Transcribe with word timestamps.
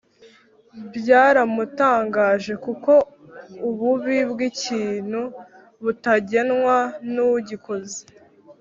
byaramutangaje 0.97 2.53
kuko 2.65 2.91
ububi 3.69 4.17
bw' 4.31 4.41
ikintu 4.49 5.21
butagenwa 5.83 6.77
n'ugikoze. 7.13 7.97